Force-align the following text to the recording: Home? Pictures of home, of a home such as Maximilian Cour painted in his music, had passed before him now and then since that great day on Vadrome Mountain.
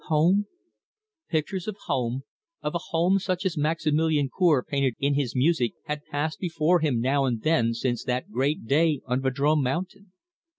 Home? 0.05 0.47
Pictures 1.29 1.67
of 1.67 1.75
home, 1.85 2.23
of 2.63 2.73
a 2.73 2.79
home 2.89 3.19
such 3.19 3.45
as 3.45 3.55
Maximilian 3.55 4.31
Cour 4.35 4.63
painted 4.67 4.95
in 4.97 5.13
his 5.13 5.35
music, 5.35 5.73
had 5.85 6.03
passed 6.05 6.39
before 6.39 6.79
him 6.79 6.99
now 6.99 7.25
and 7.25 7.43
then 7.43 7.75
since 7.75 8.03
that 8.05 8.31
great 8.31 8.65
day 8.65 9.01
on 9.05 9.21
Vadrome 9.21 9.61
Mountain. 9.61 10.11